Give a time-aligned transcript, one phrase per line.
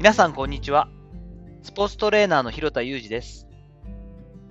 [0.00, 0.88] 皆さんこんにちは。
[1.62, 3.46] スポーツトレーナーの広田裕二です。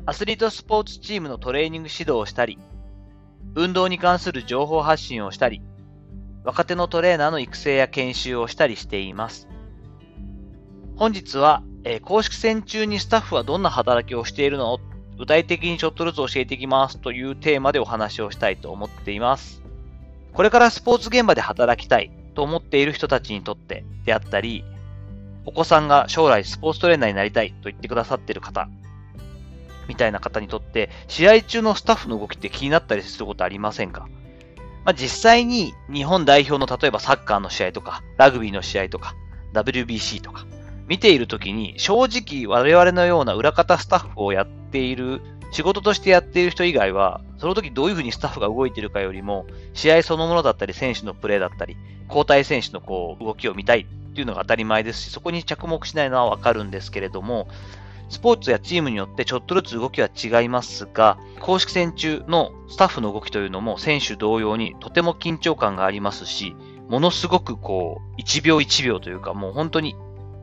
[0.05, 2.59] アスリートスポーツチームのトレーニング指導をしたり、
[3.55, 5.63] 運動に関する情報発信をしたり、
[6.43, 9.47] 若手のトレーナーの育成や研修をしたりしています。
[10.97, 14.75] 本日は、えー、公式戦中にスタッフはどんな働きをしているの？
[14.75, 14.79] を
[15.17, 19.63] 具体的にちょっとずつ教えていきますというテーマでお話をしたいと思っています。
[20.31, 24.63] これからスポーツ現場で働きたいと思っている人たちにとってであったり、
[25.45, 28.69] お子さんが将来スポーツトレーナーになりたいと言ってくださっている方、
[29.87, 34.07] みたいな方にとって、試合中のスタッフの動きって気になったりすることありませんか？
[34.85, 39.15] まあ、実際に日本代表の例えばサッカーの試合とか、ラグビーの試合とか、
[39.53, 40.45] WBC とか、
[40.87, 57.47] 見ているときに正直我々のような裏方スタッフをやっている、仕事としてやっている人以外は、その時どういうふうにスタッフが動いてるかよりも、試合そのものだったり、選手のプレーだったり、交代選手のこう動きを見たいっていうのが当たり前ですし、そこに着目しないのはわかるんですけれども、
[58.09, 66.55] スポーツやチームによってちょっとずつ動きは違いますが、公式戦中のスタッフの動きというのも選手同様にとても緊張感がありますし、
[66.89, 69.95] ものすごくこう、1秒1秒というかもう本当に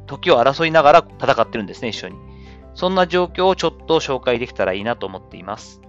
[0.06, 2.16] 時を争いながら戦ってるんですね、一緒に。
[2.74, 5.80] そんな状況をちょっと紹介できたらいいなと思っています。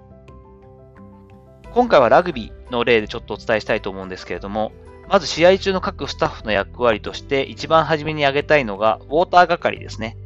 [1.73, 4.71] 今回はラグビーの例でちょっとお伝えしたいと思うんですけれども、
[5.09, 10.17] まず試合中の各スタッフの役割として一番初めに挙げたいのがウォーター係ですね。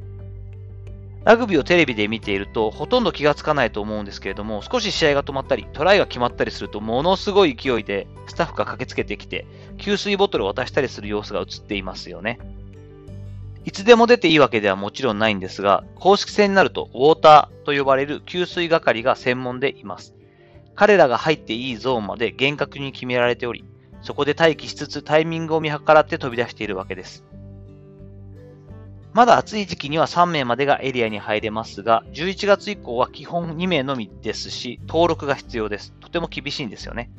[1.23, 9.45] ラグビーをテレビで見ているとほとんど気がつかないと思うんですけれども、少し試合が止まったり、トライが決まったりするとものすごい勢いでスタッフが駆けつけてきて、
[9.77, 12.39] 給水ボトルを渡したりする様子が映っていますよね。
[13.65, 20.15] いつでも出ていいわけではもちろんないんですが、公式戦になるとウォーターと呼ばれる給水係が専門でいます。
[20.75, 23.65] 彼らが入っていいゾーンまで厳格に決められており、
[24.01, 27.23] そこで待機しつつタイミングを見計らって飛び出しているわけです。
[29.13, 35.93] まだ暑い時期には3名までがエリアに入れますが、11月以降は基本2名のみですし、登録が必要です。
[35.99, 37.09] とても厳しいんですよね。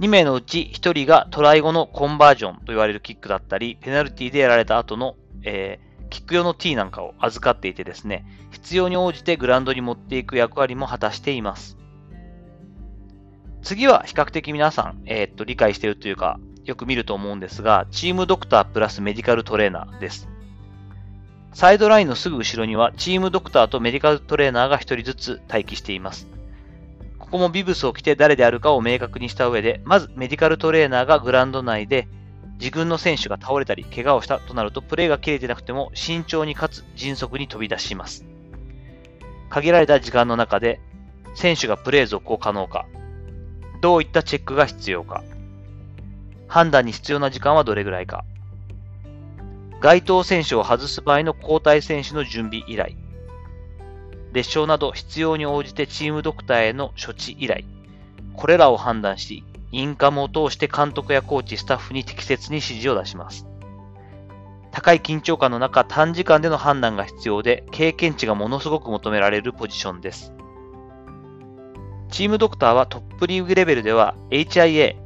[0.00, 11.76] 2名のうち1人がトライ後のコンバージョンと言われるキックだったり、ペナルティでやられた後の、えー、キック用の T なんかを預かっていてですね、必要に応じてグラウンドに持っていく役割も果たしています。
[13.62, 20.28] 次は比較的皆さん、えー、っと理解しているというか、よく見ると思うんですが、チームドクタープラスメディカルトレーナーです。
[21.52, 26.28] サイドラインのすぐ後ろには、チームドクターとメディカルトレーナーが1人ずつ待機しています。
[27.18, 32.08] ここもビブスを着て誰であるかを明確にした上で、まずメディカルトレーナーがグラウンド内で
[32.58, 38.24] 自分の選手が倒れたり怪我をしたとなるとプレーが切れてなくても慎重にかつ迅速に飛び出します。
[39.50, 40.80] 限られた時間の中で
[41.34, 42.86] 選手がプレー続行可能か、
[43.82, 45.22] どういったチェックが必要か、
[46.48, 48.24] 判断に必要な時間はどれぐらいか。
[49.80, 52.96] 該当選手を外す場合の交代選手の準備依頼。
[54.32, 57.64] 列車など必要に応じてチームドクターへの処置依頼。
[58.34, 59.44] これらを判断し、
[59.76, 63.46] インカムを通して監督やコーチ、スタッフに適切に指示を出します。
[64.70, 70.32] 高い緊張感の中、短時間での判断が必要で、経験値がものすごく求められるポジションです。
[72.08, 74.96] チームドクターはトップリーグレベルでは HIA、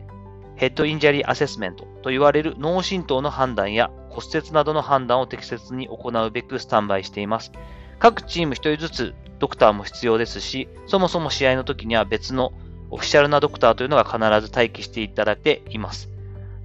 [0.55, 7.51] Head Injury Assessment と言われる脳震盪の判断や骨折などの判断を適切に行うべくスタンバイしています。
[7.99, 12.53] 各チーム1人ずつドクターも必要ですし、そもそも試合の時には別の
[12.91, 16.09] オフィシャルなドクターというのが必ず待機していただいています。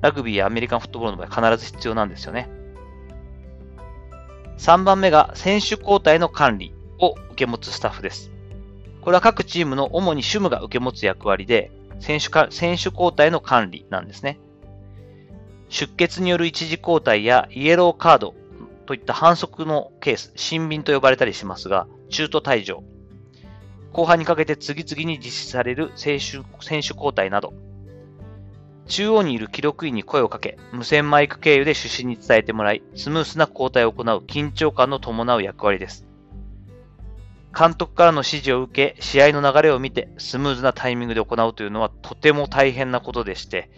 [0.02, 2.50] ラグビーやアメリカンフットボールの場合必ず必要なんですよね。
[4.58, 8.32] 3番目が選手交代の管理を受け持つスタッフです。
[9.02, 14.40] これは各チームの主に主務が受け持つ役割で、選手か選手交代の管理なんですね。
[15.70, 18.34] 出血による一時交代やイエローカード
[18.86, 22.84] といった反則のケース、新便と呼ばれたりしますが、中途退場。
[23.96, 27.54] 後半にかけて次々に実施される選手選手交代など、
[28.88, 36.06] 中央にいる記録員に声をかけ、無線マイク経由で主審に伝えてもらい、スムースな交代を行う緊張感の伴う役割です。
[37.58, 43.70] 監督からの指示を受け、試合の流れを見て、スムーズなタイミングで行うというのはとても大変なことでして、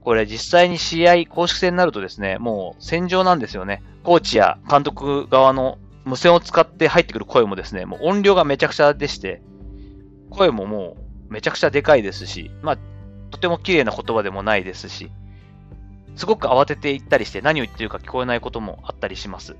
[0.00, 3.80] これ実際に試合、公式戦になるとですね、もう戦場なんですよね。
[4.02, 9.40] コーチや監督側の無線を使って入ってくる声もですね、もう音量がめちゃくちゃでして、
[10.32, 10.96] 声もも
[11.28, 12.78] うめちゃくちゃでかいですし、まあ、
[13.30, 15.10] とても綺麗な言葉でもないですし、
[16.16, 19.56] すごく慌てていったりして何を言ってるか聞こえないこともあったりします。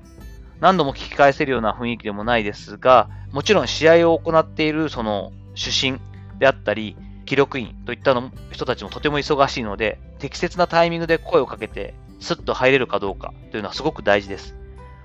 [0.59, 5.99] 何度も聞き返せるような雰囲気でもないですが、もちろん試合を行っているその主審
[6.39, 6.95] であったり、
[7.25, 14.55] 記録員といったの人たちもとても忙しいので、適切なタイミングで声をかけて、スッと入れるかどうかというのはすごく大事です。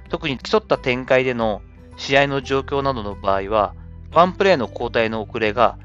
[0.09, 1.62] 特に競った展開での
[1.97, 3.75] 試合の状況などの場合は、
[4.13, 5.79] ワンプレーの交代の遅れが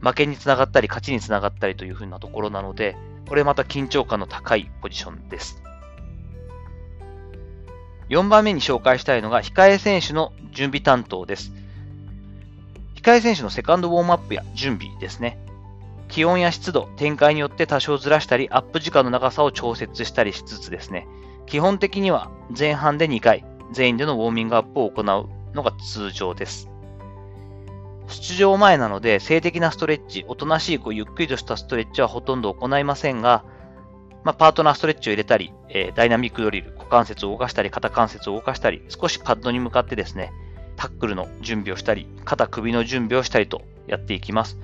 [0.00, 2.96] 負けにつながったり勝ちにつながったりというふうなところなので、
[3.28, 5.62] これまた緊張感の高いポジションです。
[8.08, 11.52] 4番目に紹介したいのが控え選手の準備担当です。
[12.96, 15.38] 控え選手のセカンドウォームアップや準備ですね。
[16.08, 21.06] 気温や湿度、展開によって多少ずらしたり、アップ時間の長さを調節したりしつつですね、
[21.46, 25.04] 基本的には前半で2回、全員でのウォーミングアップを行う
[25.54, 26.69] のが通常です。
[28.10, 33.44] 出場前なので、静的なストレッチ、おとなしいこうゆっくりとしたストレッチはほとんど行いませんが、
[34.24, 40.32] まあ、パートナーストレッチを入れたり、えー、ダイナミックドリル、股関節を動かしたり、肩関節を動かしたり、少しパッドに向かってですね、
[40.76, 44.58] タックルの準備をしたり、肩首の準備をしたりとやっていきます。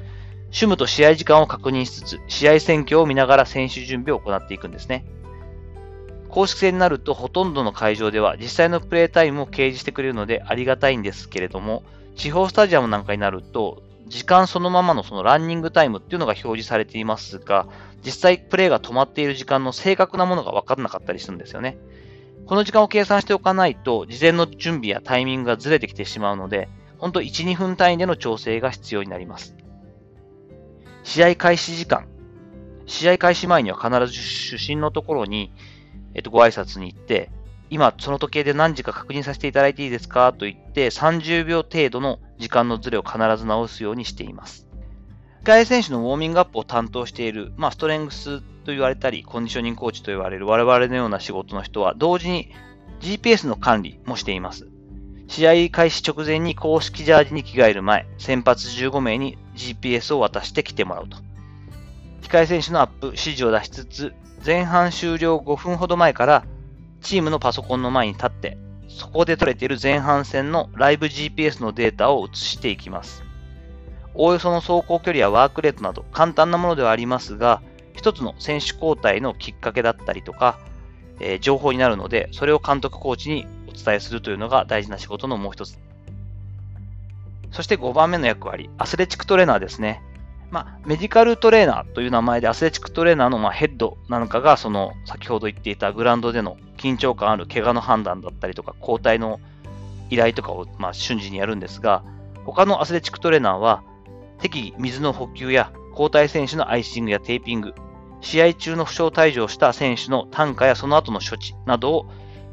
[0.51, 5.05] 主務と試合時間を確認しつつ、試合選挙を見ながら選手準備を行っていくんですね。
[6.37, 11.83] 公式戦になるとほとんどの会場では実際のプレータイムを掲示してくれるのでありがたいんですけれども、
[12.15, 17.67] 地方スタジアムなんかになると、時間そのままのそのランニングタイムっていうのが表示されていますが、
[18.05, 21.79] 実際プレーが止まっている時間の正確なものが分からなかったりするんですよね。
[22.45, 26.69] この時間を計算しておかないと、事前の準備やタイミングがずれてきてしまうので、
[26.99, 29.57] ほんと1、2分単位での調整が必要になります。
[31.03, 32.07] 試合開始時間。
[32.85, 35.51] 試合開始前には必ず主審のところに、
[36.17, 37.31] えっと、ご挨拶に行って、
[37.69, 40.33] 今、その時計で何時か確認させていただいていいですか？
[40.33, 44.67] と言って、30秒程度の時間のズレを必ず直すようにしています。
[45.45, 52.51] 控え選手のウォーミングアップを担当している、まあ、ストレングスと言われたり、コンディショニングコーチと言われる我々のような仕事の人は、同時に
[53.01, 54.69] GPS の管理もしています。
[55.29, 61.19] 試合開始直前に公式ジャージに着替える前、先発15名に GPS を渡して来てもらうと。
[62.23, 64.15] 控え選手のアップ指示を出しつつ、
[64.47, 66.45] 前半終了5分ほど前から
[67.01, 68.57] チームのパソコンの前に立って、
[68.87, 73.25] そこで取れている前半戦のライブ GPS のデータを移していきます。
[74.15, 77.61] おおよその走行距離やワークレートなど簡単なものではありますが、
[77.93, 80.61] 一つの選手交代のきっかけだったりとか、
[81.19, 85.77] えー、情報になるので、それを監督コーチにお伝えするというのが大事な仕事のもう一つ。
[87.51, 90.03] そして5番目の役割、アスレチックトレーナーですね。
[90.51, 99.41] まあ、メディカルトレーナーという名前でアスレチックトレーナーのまヘッドなのかが、その先ほど言っていたグラウンドでの緊張感ある怪我の判断だったりとか、交代の
[100.11, 102.05] 依頼とかをま瞬時にやるんですが、
[102.45, 103.83] 他のアスレチックトレーナーは、
[104.39, 107.75] 適宜水の補給や交代選手のアイシングやテーピング、
[108.21, 112.07] 試合中の負傷退場した選手の担架やその後の処置などを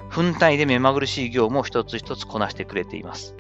[0.09, 3.35] 分単位で目まぐるしい業務を一つ一つこなしてくれています。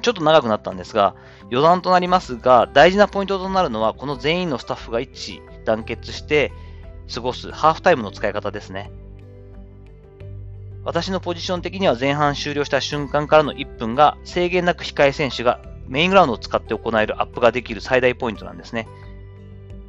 [0.00, 1.14] ちょっと長くなったんですが、
[1.50, 6.52] 余談となりますが、大事なポイントとなるのは、この全員のスタッフが一致団結して
[7.12, 8.90] 過ごすハーフタイムの使い方ですね。
[10.84, 18.88] 私のポジション的には前半終了した瞬間からの1分が制限なく控え選手がメイングラウンドを使って行えるアップができる最大ポイントなんですね。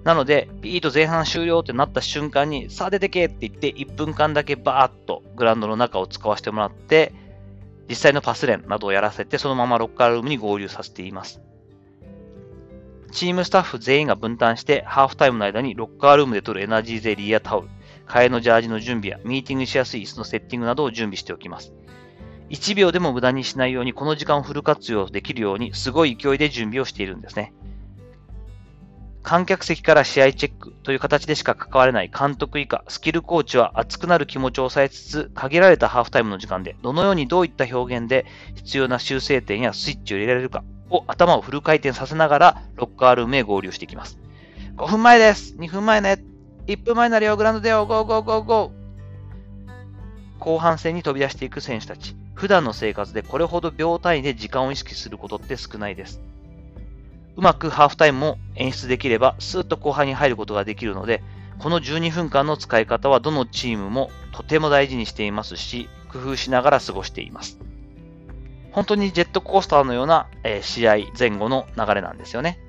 [0.04, 7.14] なので、ピーと前半終了ってなった瞬間に、さあ出てけって言って1分間だけバーッとグラウンドの中を使わせてもらって、
[7.90, 11.42] 実際のパス練などをやらせて、そのままロッカールームに合流させています。
[13.12, 17.70] チームスタッフ全員が分担して、ハーフタイムの間にロッカールームで取るエナジーゼリーやタオル、
[18.08, 21.74] 替えのジャージの準備やミーティングしやすい椅子のセッティングなどを準備しておきます。
[22.50, 27.54] 1秒でも無駄にしないように、この時間をフル活用できるように、すごい勢いで準備をしているんですね。
[29.24, 38.26] 観客席から試合チェックという形でしか関われない監督以下、スキルコーチは熱くなる気持ちを抑えつつ、限られたハーフタイムの時間で、どのようにどういった表現で
[38.56, 44.18] 必要な修正点やスイッチを入れられるかを頭をフル回転させながら、ロッカールームへ合流していきます。
[44.78, 46.24] 5分前です !2 分前ね
[46.68, 48.82] !1 分前なるよグラウンドでよ Go go go go
[50.40, 52.16] 後半戦に飛び出していく選手たち。
[52.34, 56.20] 普段の生活でこれほど秒単位で時間を意識することって少ないです。
[57.42, 61.24] うまくハーフタイムも演出できれば、スーッと後半に入ることができるので、
[61.58, 67.58] この12分間の使い方はどのチームもとても大事にしていますし、工夫しながら過ごしています。
[68.74, 72.60] 本当にジェットコースターのような、え試合前後の流れなんですよね。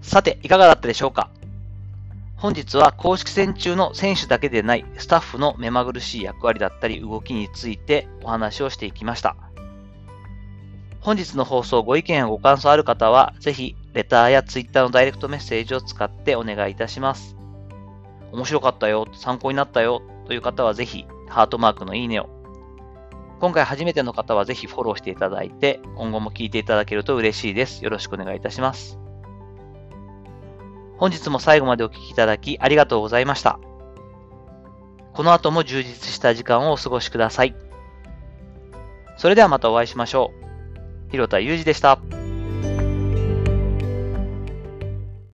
[0.00, 1.28] さて、いかがだったでしょうか？
[2.36, 9.34] 本日は公式戦中の選手だけでないスタッフの目まぐるしい役割だったり動きについてお話をしていきました。
[11.04, 17.36] 本日の放送ご意見やご感想ある方は、ぜひ、レターやツイッターのダイレクトメッセージを使ってお願いいたします。
[18.32, 22.30] 面白かったよ、参考になったよという方はぜひ、ハートマークのいいねを。
[23.38, 27.84] 今回初めての方はぜひフォローしていただいて、今後も聞いていただけると嬉しいです。
[27.84, 28.98] よろしくお願いいたします。
[30.96, 33.60] 本日も最後までお聴きいただきありがとうございました。
[35.12, 37.54] この後も充実した時間をお過ごしください。
[39.18, 40.43] それではまたお会いしましょう。
[41.14, 42.23] 広田祐二でした。